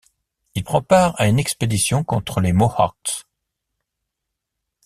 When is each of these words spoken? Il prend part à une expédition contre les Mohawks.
Il 0.55 0.63
prend 0.63 0.81
part 0.81 1.13
à 1.21 1.27
une 1.27 1.37
expédition 1.37 2.03
contre 2.03 2.41
les 2.41 2.53
Mohawks. 2.53 3.27